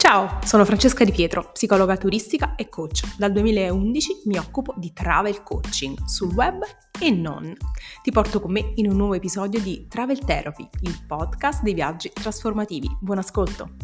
[0.00, 3.16] Ciao, sono Francesca Di Pietro, psicologa turistica e coach.
[3.18, 6.62] Dal 2011 mi occupo di travel coaching sul web
[6.98, 7.54] e non.
[8.02, 12.10] Ti porto con me in un nuovo episodio di Travel Therapy, il podcast dei viaggi
[12.14, 12.88] trasformativi.
[12.98, 13.76] Buon ascolto!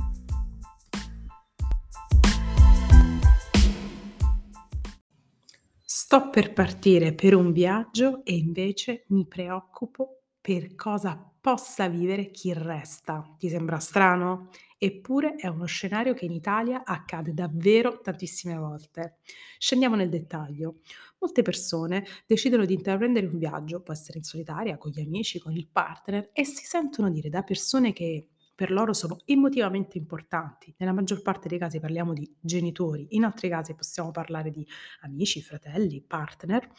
[5.83, 12.52] Sto per partire per un viaggio e invece mi preoccupo per cosa possa vivere chi
[12.55, 13.23] resta.
[13.38, 14.48] Ti sembra strano?
[14.79, 19.19] Eppure è uno scenario che in Italia accade davvero tantissime volte.
[19.59, 20.80] Scendiamo nel dettaglio.
[21.19, 25.52] Molte persone decidono di intraprendere un viaggio, può essere in solitaria, con gli amici, con
[25.52, 30.75] il partner, e si sentono dire da persone che per loro sono emotivamente importanti.
[30.79, 34.66] Nella maggior parte dei casi parliamo di genitori, in altri casi possiamo parlare di
[35.02, 36.71] amici, fratelli, partner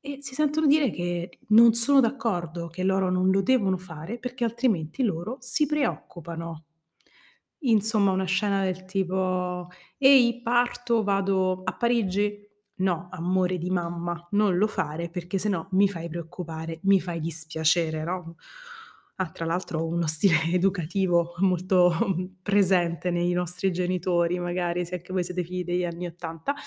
[0.00, 4.44] e si sentono dire che non sono d'accordo, che loro non lo devono fare perché
[4.44, 6.64] altrimenti loro si preoccupano.
[7.62, 14.56] Insomma, una scena del tipo: "Ehi, parto, vado a Parigi?" "No, amore di mamma, non
[14.56, 18.36] lo fare perché se no mi fai preoccupare, mi fai dispiacere", no?
[19.16, 21.92] Ah, tra l'altro uno stile educativo molto
[22.42, 26.60] presente nei nostri genitori, magari se anche voi siete figli degli anni '80, ehm,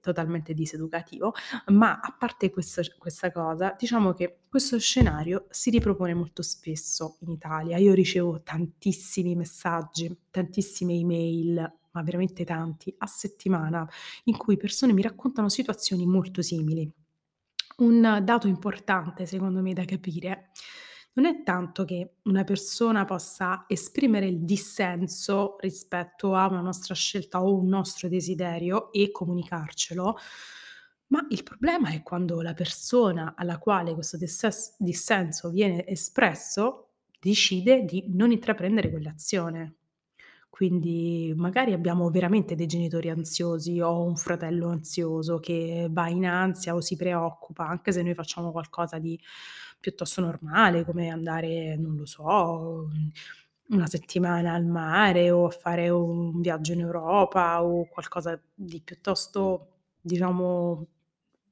[0.00, 1.34] totalmente diseducativo,
[1.66, 7.30] ma a parte questo questa cosa, diciamo che questo scenario si ripropone molto spesso in
[7.30, 7.78] Italia.
[7.78, 13.88] Io ricevo tantissimi messaggi, tantissime email, ma veramente tanti, a settimana,
[14.24, 16.90] in cui persone mi raccontano situazioni molto simili.
[17.78, 20.50] Un dato importante secondo me da capire
[21.14, 27.42] non è tanto che una persona possa esprimere il dissenso rispetto a una nostra scelta
[27.42, 30.16] o un nostro desiderio e comunicarcelo,
[31.08, 36.88] ma il problema è quando la persona alla quale questo dissenso viene espresso
[37.20, 39.74] decide di non intraprendere quell'azione.
[40.48, 46.74] Quindi magari abbiamo veramente dei genitori ansiosi o un fratello ansioso che va in ansia
[46.74, 49.18] o si preoccupa, anche se noi facciamo qualcosa di
[49.82, 52.88] piuttosto normale, come andare, non lo so,
[53.68, 59.68] una settimana al mare o fare un viaggio in Europa o qualcosa di piuttosto,
[60.00, 60.86] diciamo,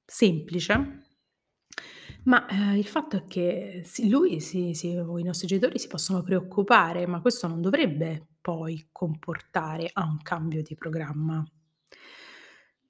[0.06, 1.04] semplice.
[2.24, 6.22] Ma, ehm, il fatto è che sì, lui si o i nostri genitori si possono
[6.22, 11.44] preoccupare, ma questo non dovrebbe poi comportare a un cambio di programma.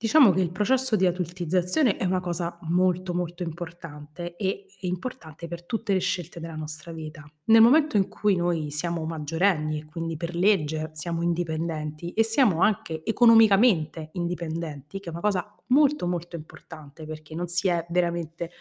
[0.03, 5.47] Diciamo che il processo di adultizzazione è una cosa molto, molto importante e è importante
[5.47, 7.31] per tutte le scelte della nostra vita.
[7.49, 12.63] Nel momento in cui noi siamo maggiorenni e quindi per legge siamo indipendenti e siamo
[12.63, 18.53] anche economicamente indipendenti, che è una cosa molto, molto importante perché non si è veramente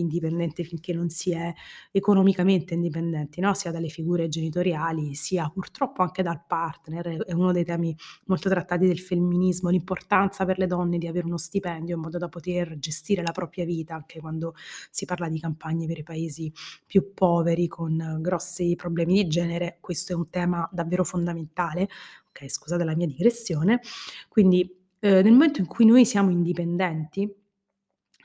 [0.00, 1.52] indipendente finché non si è
[1.90, 3.54] economicamente indipendenti, no?
[3.54, 7.24] sia dalle figure genitoriali, sia purtroppo anche dal partner.
[7.24, 7.96] È uno dei temi
[8.26, 12.28] molto trattati del femminismo, l'importanza per le donne di avere uno stipendio in modo da
[12.28, 14.54] poter gestire la propria vita, anche quando
[14.90, 16.52] si parla di campagne per i paesi
[16.86, 19.78] più poveri con grossi problemi di genere.
[19.80, 21.88] Questo è un tema davvero fondamentale.
[22.28, 23.80] Ok, scusate la mia digressione.
[24.28, 27.32] Quindi eh, nel momento in cui noi siamo indipendenti,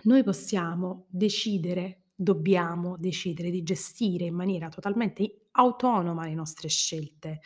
[0.06, 7.42] noi possiamo decidere, dobbiamo decidere di gestire in maniera totalmente autonoma le nostre scelte,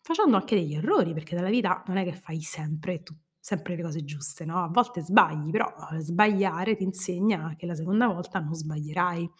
[0.00, 3.14] facendo anche degli errori, perché nella vita non è che fai sempre tu
[3.44, 7.74] sempre le cose giuste, no, a volte sbagli, però, uhm, sbagliare ti insegna che la
[7.74, 9.30] seconda volta non sbaglierai.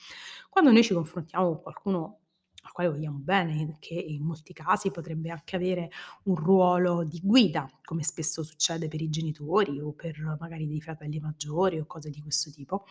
[0.51, 2.19] Quando noi ci confrontiamo con qualcuno
[2.65, 5.91] al quale vogliamo bene, che in molti casi potrebbe anche avere
[6.25, 11.21] un ruolo di guida, come spesso succede per i genitori o per magari dei fratelli
[11.21, 12.85] maggiori o cose di questo tipo.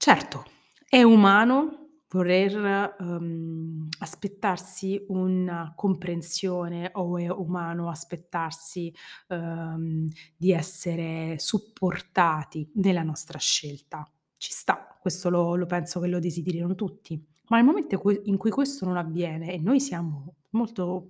[0.00, 0.44] Certo,
[0.88, 8.94] è umano voler, uhm, aspettarsi una comprensione o è umano aspettarsi,
[9.28, 10.06] uhm,
[10.36, 14.08] di essere supportati nella nostra scelta.
[14.36, 17.27] Ci sta, questo lo lo penso che lo desiderino tutti.
[17.48, 21.06] Ma nel momento in cui questo non avviene e noi siamo molto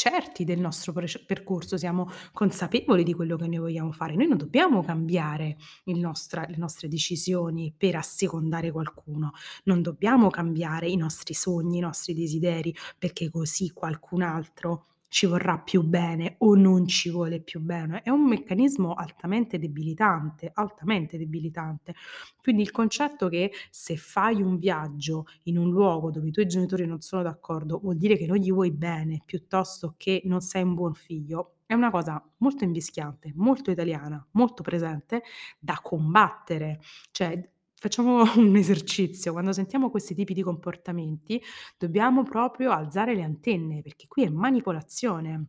[0.00, 0.94] certi del nostro
[1.26, 6.56] percorso, siamo consapevoli di quello che noi vogliamo fare, noi non dobbiamo cambiare nostra le
[6.56, 9.32] nostre decisioni per assecondare qualcuno,
[9.64, 15.58] non dobbiamo cambiare i nostri sogni, i nostri desideri perché così qualcun altro ci vorrà
[15.58, 18.00] più bene o non ci vuole più bene.
[18.02, 21.94] È un meccanismo altamente debilitante, altamente debilitante.
[22.40, 26.86] Quindi il concetto che se fai un viaggio in un luogo dove i tuoi genitori
[26.86, 30.74] non sono d'accordo, vuol dire che non gli vuoi bene, piuttosto che non sei un
[30.74, 35.22] buon figlio, è una cosa molto invischiante, molto italiana, molto presente,
[35.58, 36.80] da combattere.
[37.10, 41.42] Cioè, facciamo un esercizio, quando sentiamo questi tipi di comportamenti
[41.78, 45.46] dobbiamo proprio alzare le antenne, perché qui è manipolazione.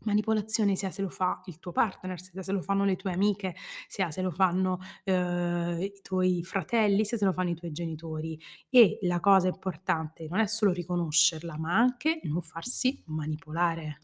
[0.00, 3.56] Manipolazione sia se lo fa il tuo partner, sia se lo fanno le tue amiche,
[3.88, 8.38] sia se lo fanno, uhm, i tuoi fratelli, sia se lo fanno i tuoi genitori.
[8.70, 14.00] E la cosa importante non è solo riconoscerla, ma anche non farsi manipolare.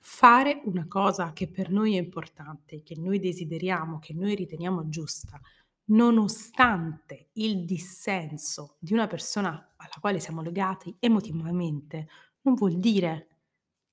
[0.00, 5.40] Fare una cosa che per noi è importante, che noi desideriamo, che noi riteniamo giusta,
[5.86, 12.08] nonostante il dissenso di una persona alla quale siamo legati emotivamente,
[12.42, 13.28] non vuol dire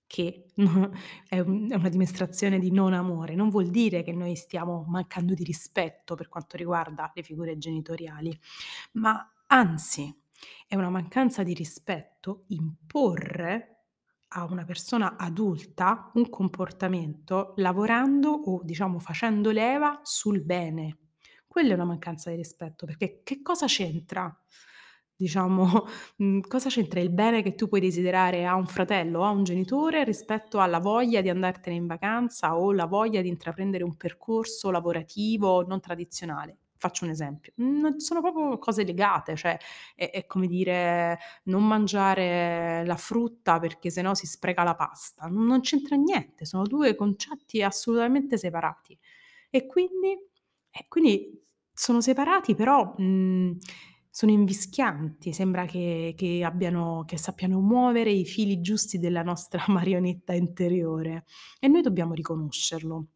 [0.07, 0.45] che
[1.27, 6.15] è una dimostrazione di non amore, non vuol dire che noi stiamo mancando di rispetto
[6.15, 8.37] per quanto riguarda le figure genitoriali,
[8.93, 10.13] ma anzi
[10.67, 13.69] è una mancanza di rispetto imporre
[14.35, 20.97] a una persona adulta un comportamento lavorando o diciamo facendo leva sul bene.
[21.53, 24.35] Quella è una mancanza di rispetto, perché che cosa c'entra,
[25.15, 25.85] diciamo,
[26.17, 29.43] mhmm, cosa c'entra il bene che tu puoi desiderare a un fratello o a un
[29.43, 34.71] genitore rispetto alla voglia di andartene in vacanza o la voglia di intraprendere un percorso
[34.71, 36.57] lavorativo non tradizionale.
[36.75, 39.55] Faccio un esempio: non sono proprio cose legate, cioè
[39.95, 45.27] è è come dire non mangiare la frutta perché se no si spreca la pasta,
[45.27, 48.97] non c'entra niente, sono 2 concetti assolutamente separati.
[49.49, 50.17] E quindi
[50.75, 51.39] e quindi
[51.71, 53.57] sono separati però, mhmm,
[54.09, 60.33] sono invischianti, sembra che che abbiano che sappiano muovere i fili giusti della nostra marionetta
[60.33, 61.25] interiore
[61.59, 63.07] e noi dobbiamo riconoscerlo.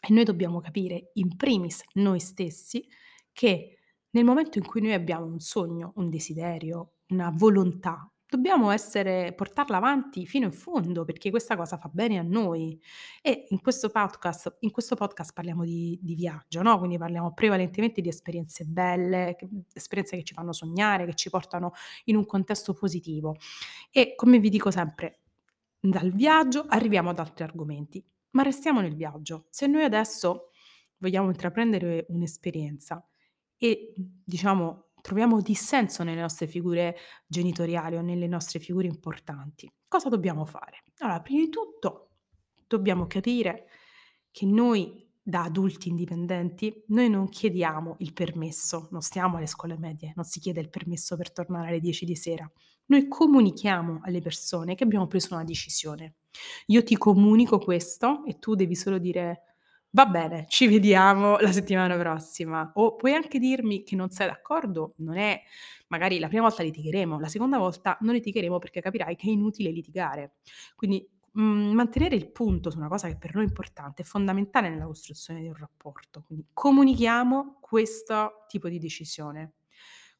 [0.00, 2.86] E noi dobbiamo capire, in primis noi stessi,
[3.32, 3.78] che
[4.10, 9.78] nel momento in cui noi abbiamo un sogno, un desiderio, una volontà, dobbiamo essere portarla
[9.78, 12.80] avanti fino in fondo, perché questa cosa fa bene a noi.
[13.22, 18.00] E in questo podcast in questo podcast parliamo di di viaggio, no, quindi parliamo prevalentemente
[18.00, 21.72] di esperienze belle, che mhmm, esperienze che ci fanno sognare, che ci portano
[22.04, 23.36] in un contesto positivo.
[23.90, 25.20] E come vi dico sempre,
[25.80, 29.46] dal viaggio arriviamo ad altri argomenti, ma restiamo nel viaggio.
[29.50, 30.50] Se noi adesso
[30.98, 33.06] vogliamo intraprendere un'esperienza
[33.56, 36.96] e, mhmm, diciamo troviamo dissenso nelle nostre figure
[37.26, 40.82] genitoriali o nelle nostre figure importanti, cosa dobbiamo fare?
[40.98, 42.10] Allora, prima di tutto
[42.66, 43.66] dobbiamo capire
[44.30, 50.12] che noi da adulti indipendenti, noi non chiediamo il permesso, non stiamo alle scuole medie,
[50.16, 52.50] non si chiede il permesso per tornare alle 10 di sera.
[52.86, 56.14] Noi comunichiamo alle persone che abbiamo preso una decisione.
[56.68, 59.47] Io ti comunico questo e tu devi solo dire:
[59.94, 64.94] "Va bene, ci vediamo la settimana prossima." O puoi anche dirmi che non sei d'accordo,
[64.98, 65.40] non è
[65.88, 69.70] magari la prima volta litigheremo, la seconda volta non litigheremo perché capirai che è inutile
[69.70, 70.34] litigare.
[70.76, 74.68] Quindi, mhmm, mantenere il punto su una cosa che per noi è importante è fondamentale
[74.68, 76.22] nella costruzione di un rapporto.
[76.26, 79.52] Quindi comunichiamo questo tipo di decisione.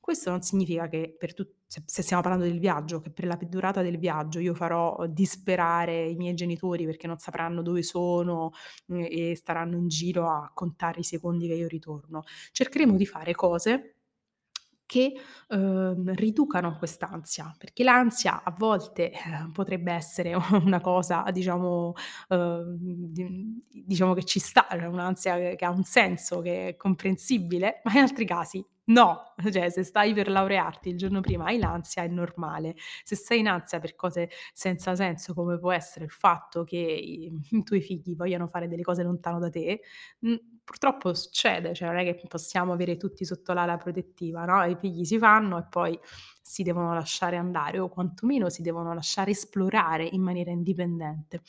[0.08, 3.37] Questo non significa che per tut se se stiamo parlando del viaggio, che per la
[3.43, 8.52] durata del viaggio io farò disperare i miei genitori perché non sapranno dove sono,
[8.87, 12.22] mhmm, e staranno in giro a contare i secondi che io ritorno.
[12.52, 13.98] Cercheremo di fare cose
[14.88, 15.12] che,
[15.49, 19.19] uhm, riducano quest'ansia, perché l'ansia a volte, eh,
[19.52, 21.93] potrebbe essere una cosa diciamo,
[22.29, 27.93] di diciamo che ci sta, cioè un'ansia che ha un senso, che è comprensibile, ma
[27.93, 29.35] in altri casi no.
[29.52, 32.75] Cioè se stai per laurearti il giorno prima hai l'ansia è normale.
[33.04, 37.30] Se sei in ansia per cose senza senso, come può essere il fatto che i
[37.50, 39.80] i tuoi figli vogliano fare delle cose lontano da te,
[40.21, 44.76] mhmm, purtroppo succede, cioè non è che possiamo avere tutti sotto l'ala protettiva, no, i
[44.76, 45.98] figli si fanno e poi
[46.42, 51.40] si devono lasciare andare o quantomeno si devono lasciare esplorare in maniera indipendente.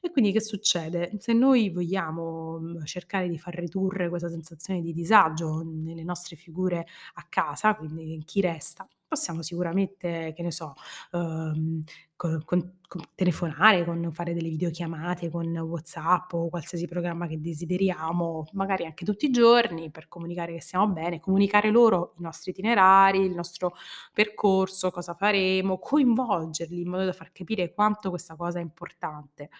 [0.00, 1.10] E quindi che succede?
[1.18, 6.86] Se noi vogliamo, mhmm, cercare di far ridurre questa sensazione di disagio nelle nostre figure
[7.14, 10.74] a casa, quindi in chi resta, possiamo sicuramente, che ne so,
[11.10, 11.82] uhm,
[12.20, 18.48] co con con telefonare, con fare delle videochiamate con WhatsApp o qualsiasi programma che desideriamo,
[18.54, 23.20] magari anche tutti i giorni per comunicare che stiamo bene, comunicare loro i nostri itinerari,
[23.20, 23.76] il nostro
[24.12, 29.50] percorso, cosa faremo, coinvolgerli in modo da far capire quanto questa cosa è importante.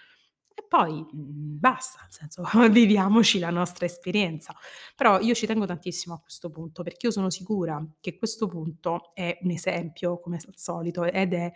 [0.53, 4.53] E poi, mhmm, basta, nel senso viviamoci la nostra esperienza.
[4.97, 9.13] Però io ci tengo tantissimo a questo punto, perché io sono sicura che questo punto
[9.15, 11.53] è un esempio, come al solito, ed è,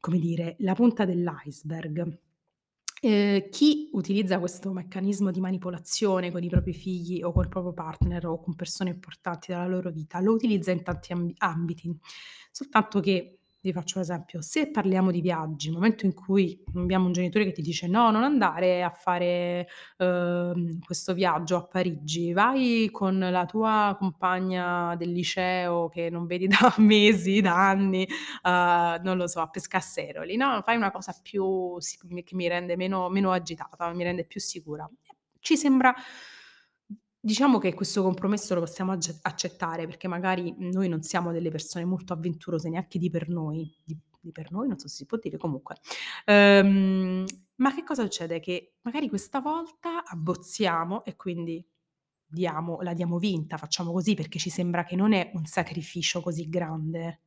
[0.00, 2.18] come dire, la punta dell'iceberg.
[3.00, 8.26] Ehm, chi utilizza questo meccanismo di manipolazione con i propri figli o col proprio partner
[8.26, 11.96] o con persone importanti della loro vita, lo utilizza in tanti ambi ambiti,
[12.50, 17.06] soltanto che Vi faccio un esempio: se parliamo di viaggi, il momento in cui abbiamo
[17.06, 19.66] un genitore che ti dice: "No, non andare a fare,
[19.98, 26.46] uhm, questo viaggio a Parigi, vai con la tua compagna del liceo che non vedi
[26.46, 28.06] da mesi, da anni,
[28.44, 31.76] uhm, non lo so, a pescà a Seroli, no, fai una cosa più
[32.24, 34.88] che mi rende meno meno agitata, mi rende più sicura."
[35.40, 35.94] Ci sembra
[37.28, 42.14] Diciamo che questo compromesso lo possiamo accettare, perché magari noi non siamo delle persone molto
[42.14, 45.36] avventurose neanche di per noi, di di per noi, non so se si può dire,
[45.36, 45.76] comunque.
[46.24, 48.40] Ehm, ma che cosa succede?
[48.40, 51.64] Che magari questa volta abbozziamo e quindi
[52.26, 56.48] diamo la diamo vinta, facciamo così perché ci sembra che non è un sacrificio così
[56.48, 57.20] grande.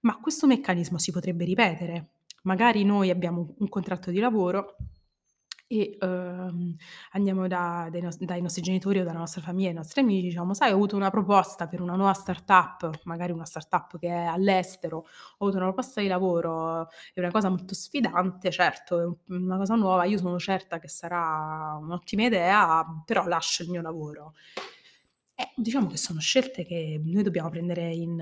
[0.00, 2.12] Ma questo meccanismo si potrebbe ripetere.
[2.42, 4.76] Magari noi abbiamo un contratto di lavoro
[5.80, 6.74] e, uhm,
[7.12, 10.54] andiamo da dai nos dai nostri genitori o dalla nostra famiglia, ai nostri amici, diciamo:
[10.54, 14.98] "Sai, ho avuto una proposta per una nuova startup", magari una startup che è all'estero,
[14.98, 19.56] "Ho avuto una proposta di lavoro, è una cosa molto sfidante, certo, è un una
[19.56, 24.32] cosa nuova, io sono certa che sarà un'ottima idea, però lascio il mio lavoro".
[25.38, 28.20] Eh, diciamo che sono scelte che noi dobbiamo prendere in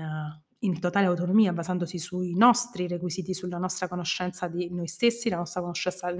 [0.63, 5.59] in totale autonomia, basandosi sui nostri requisiti, sulla nostra conoscenza di noi stessi, la nostra
[5.61, 6.13] conoscenza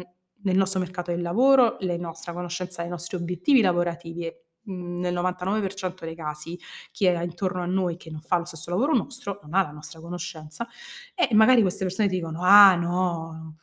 [0.43, 5.13] nel nostro mercato del lavoro, le nostra conoscenza dei nostri obiettivi lavorativi e, mhmm, nel
[5.13, 6.57] 99% dei casi
[6.91, 9.71] chi è intorno a noi che non fa lo stesso lavoro nostro, non ha la
[9.71, 10.67] nostra conoscenza
[11.15, 13.55] e magari queste persone ti dicono: "Ah no,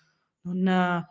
[0.43, 1.07] non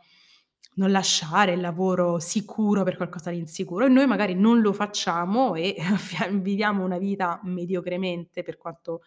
[0.76, 5.56] non lasciare il lavoro sicuro per qualcosa di insicuro." E noi magari non lo facciamo
[5.56, 5.76] e
[6.34, 9.02] viviamo una vita mediocremente per quanto,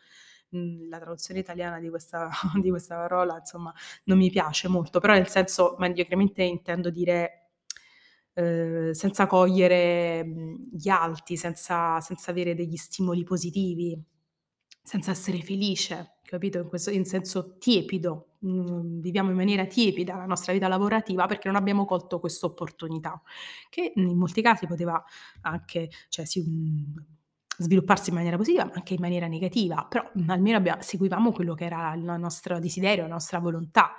[0.51, 2.29] mhmm, la traduzione italiana di questa
[2.63, 3.73] di questa parola, insomma,
[4.05, 7.51] non mi piace molto, però nel senso mediocremente intendo dire,
[8.35, 14.01] uhm, senza cogliere, mhmm, gli alti, senza senza avere degli stimoli positivi,
[14.83, 16.59] senza essere felice, capito?
[16.59, 21.49] In questo in senso tiepido, mhmm, viviamo in maniera tiepida la nostra vita lavorativa perché
[21.49, 23.21] non abbiamo colto quest'opportunità,
[23.69, 25.03] che in molti casi poteva
[25.43, 26.43] anche cioè si
[27.61, 31.55] svilupparsi in maniera positiva, ma anche in maniera negativa, però, mhmm, almeno abbia seguivamo quello
[31.55, 33.93] che era il nostro desiderio, la nostra volontà.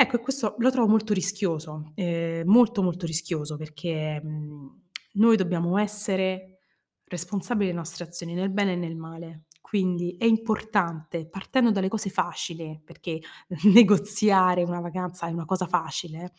[0.00, 4.82] Ecco, e questo lo trovo molto rischioso, ehm, molto, molto rischioso perché, mhmm,
[5.14, 6.58] noi dobbiamo essere
[7.04, 9.44] responsabili delle nostre azioni nel bene e nel male.
[9.60, 13.20] Quindi è importante, partendo dalle cose facili, perché
[13.64, 16.32] negoziare una vacanza è una cosa facile,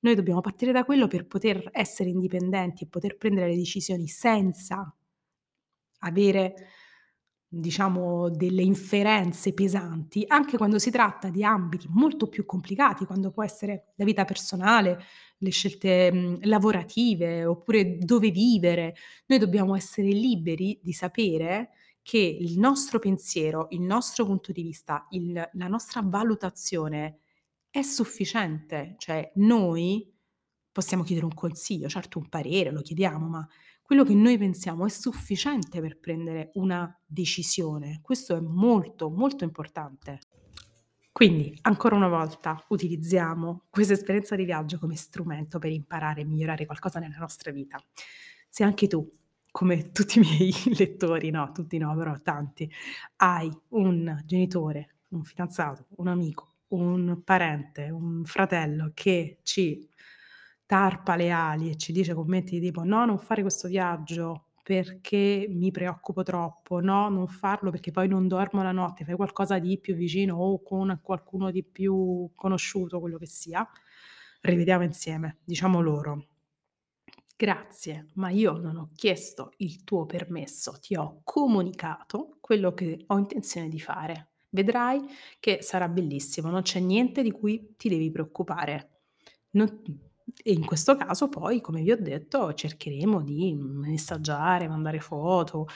[0.00, 4.94] noi dobbiamo partire da quello per poter essere indipendenti e poter prendere le decisioni senza
[6.00, 6.54] avere,
[7.46, 13.42] diciamo, delle inferenze pesanti, anche quando si tratta di ambiti molto più complicati, quando può
[13.44, 14.98] essere la vita personale,
[15.38, 18.94] le scelte, mhmm, lavorative, oppure dove vivere.
[19.26, 21.70] Noi dobbiamo essere liberi di sapere
[22.02, 27.18] che il nostro pensiero, il nostro punto di vista, il la nostra valutazione
[27.70, 28.94] è sufficiente.
[28.98, 30.10] Cioè noi
[30.78, 33.48] possiamo chiedere un consiglio, certo un parere lo chiediamo, ma
[33.82, 37.98] quello che noi pensiamo è sufficiente per prendere una decisione.
[38.00, 40.20] Questo è molto, molto importante.
[41.10, 46.64] Quindi, ancora una volta, utilizziamo questa esperienza di viaggio come strumento per imparare e migliorare
[46.64, 47.76] qualcosa nella nostra vita.
[48.48, 49.10] Se anche tu,
[49.50, 52.70] come tutti i miei lettori, no, tutti no, però tanti,
[53.16, 59.88] hai un genitore, un fidanzato, un amico, un parente, un fratello che ci
[60.68, 65.70] tarpa le ali e ci dice commenti tipo: "No, non fare questo viaggio perché mi
[65.70, 66.80] preoccupo troppo.
[66.80, 70.62] No, non farlo perché poi non dormo la notte." Fai qualcosa di più vicino o
[70.62, 73.66] con qualcuno di più conosciuto, quello che sia.
[74.42, 76.26] Rivediamo insieme, diciamo loro:
[77.36, 83.16] "Grazie, ma io non ho chiesto il tuo permesso, ti ho comunicato quello che ho
[83.18, 84.32] intenzione di fare.
[84.50, 85.00] Vedrai
[85.40, 88.90] che sarà bellissimo, non c'è niente di cui ti devi preoccupare."
[89.50, 89.82] Non
[90.42, 95.66] e in questo caso poi, come vi ho detto, cercheremo di messaggiare, mandare foto,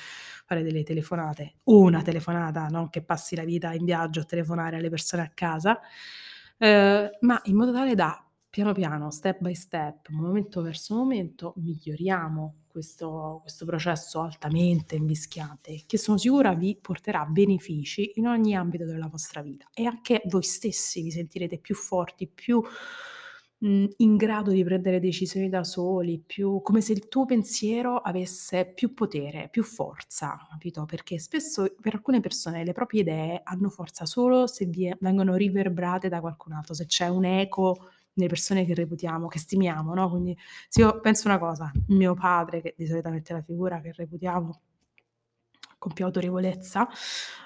[0.45, 1.55] fare delle telefonate.
[1.65, 5.81] Una telefonata, non che passi la vita in viaggio a telefonare alle persone a casa,
[6.59, 12.57] ehm, ma in modo tale da, piano piano, step by step, momento verso momento, miglioriamo
[12.69, 19.09] questo questo processo altamente invischiante, che sono sicura vi porterà benefici in ogni ambito della
[19.09, 22.63] vostra vita e anche voi stessi vi sentirete più forti, più
[23.65, 28.67] Mhmm, in grado di prendere decisioni da soli, più come se il tuo pensiero avesse
[28.67, 30.85] più potere, più forza, capito?
[30.85, 36.09] Perché spesso per alcune persone le proprie idee hanno forza solo se vie vengono riverberate
[36.09, 37.77] da qualcun altro, se c'è un eco
[38.15, 40.37] nelle persone che reputiamo, che stimiamo, no, quindi
[40.69, 44.61] se io penso una cosa, mio padre, che di solitamente è la figura che reputiamo
[45.83, 46.87] con più autorevolezza,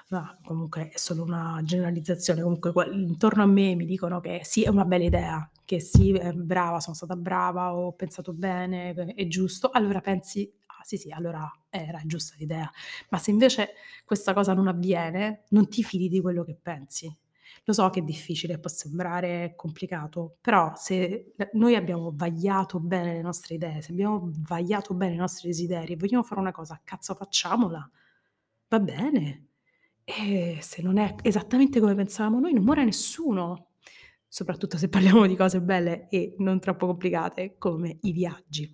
[0.09, 4.69] ma comunque è solo una generalizzazione, comunque intorno a me mi dicono che sì, è
[4.69, 9.69] una bella idea, che sì, è brava, sono stata brava, ho pensato bene, è giusto,
[9.71, 12.69] allora pensi: "Ah sì, sì, allora era giusta l'idea".
[13.09, 13.69] Ma se invece
[14.05, 17.13] questa cosa non avviene, non ti fidi di quello che pensi.
[17.65, 23.21] Lo so che è difficile, può sembrare complicato, però se noi abbiamo vagliato bene le
[23.21, 27.13] nostre idee, se abbiamo vagliato bene i nostri desideri e vogliamo fare una cosa, cazzo
[27.15, 27.89] facciamola.
[28.69, 29.45] Va bene.
[30.03, 33.65] E se non è esattamente come pensavamo noi, non muore nessuno
[34.29, 38.69] soprattutto se parliamo di cose belle e non troppo complicate come i viaggi.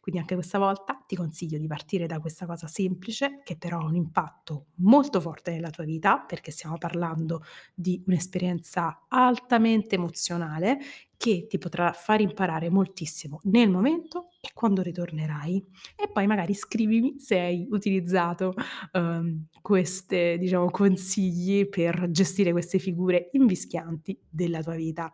[0.00, 3.84] Quindi anche questa volta ti consiglio di partire da questa cosa semplice che però ha
[3.84, 7.42] un impatto molto forte nella tua vita perché stiamo parlando
[7.74, 10.78] di un'esperienza altamente emozionale
[11.16, 15.64] che ti potrà far imparare moltissimo nel momento e quando ritornerai.
[15.96, 18.54] E poi magari scrivimi se hai utilizzato,
[18.92, 25.10] uhm, queste diciamo consigli per gestire queste figure invischianti della tua vita.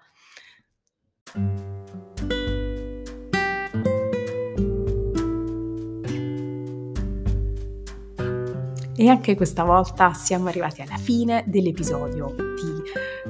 [8.95, 12.35] E anche questa volta siamo arrivati alla fine dell'episodio.
[12.35, 12.83] Ti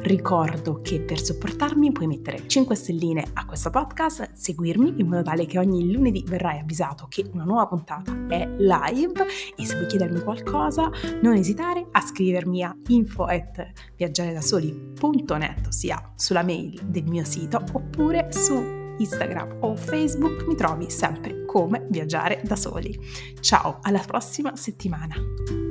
[0.09, 5.47] ricordo che per supportarmi puoi mettere 5 stelline a questo podcast, seguirmi in modo tale
[5.47, 9.25] che ogni lunedì verrai avvisato che una nuova puntata è live
[9.57, 10.91] e se vuoi chiedermi qualcosa
[11.23, 19.59] non esitare a scrivermi a info@viaggiaredasoli.net, ossia sulla mail del mio sito oppure su Instagram
[19.61, 22.99] o Facebook mi trovi sempre come viaggiare da soli.
[23.41, 25.62] Ciao, alla prossima settimana!